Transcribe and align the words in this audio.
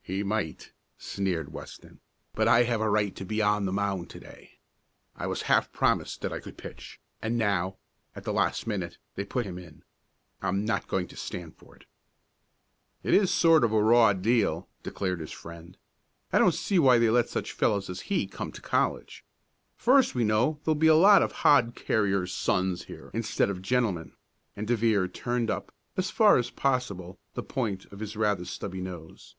"He 0.00 0.22
might," 0.22 0.70
sneered 0.96 1.52
Weston, 1.52 1.98
"but 2.36 2.46
I 2.46 2.62
have 2.62 2.80
a 2.80 2.88
right 2.88 3.12
to 3.16 3.24
be 3.24 3.42
on 3.42 3.64
the 3.64 3.72
mound 3.72 4.10
to 4.10 4.20
day. 4.20 4.60
I 5.16 5.26
was 5.26 5.42
half 5.50 5.72
promised 5.72 6.20
that 6.20 6.32
I 6.32 6.38
could 6.38 6.56
pitch, 6.56 7.00
and 7.20 7.36
now, 7.36 7.78
at 8.14 8.22
the 8.22 8.32
last 8.32 8.64
minute, 8.64 8.98
they 9.16 9.24
put 9.24 9.44
him 9.44 9.58
in. 9.58 9.82
I'm 10.40 10.64
not 10.64 10.86
going 10.86 11.08
to 11.08 11.16
stand 11.16 11.56
for 11.56 11.74
it!" 11.74 11.86
"It's 13.02 13.24
a 13.24 13.26
sort 13.34 13.64
of 13.64 13.72
a 13.72 13.82
raw 13.82 14.12
deal," 14.12 14.68
declared 14.84 15.18
his 15.18 15.32
friend. 15.32 15.76
"I 16.32 16.38
don't 16.38 16.54
see 16.54 16.78
why 16.78 16.98
they 16.98 17.10
let 17.10 17.28
such 17.28 17.50
fellows 17.50 17.90
as 17.90 18.02
he 18.02 18.28
come 18.28 18.52
to 18.52 18.62
college. 18.62 19.24
First 19.74 20.14
we 20.14 20.22
know 20.22 20.60
there'll 20.62 20.76
be 20.76 20.86
a 20.86 20.94
lot 20.94 21.22
of 21.22 21.32
hod 21.42 21.74
carriers' 21.74 22.32
sons 22.32 22.84
here 22.84 23.10
instead 23.12 23.50
of 23.50 23.60
gentlemen," 23.62 24.12
and 24.54 24.64
De 24.68 24.76
Vere 24.76 25.08
turned 25.08 25.50
up, 25.50 25.74
as 25.96 26.08
far 26.08 26.36
as 26.36 26.50
possible, 26.50 27.18
the 27.34 27.42
point 27.42 27.86
of 27.86 27.98
his 27.98 28.14
rather 28.16 28.44
stubby 28.44 28.80
nose. 28.80 29.34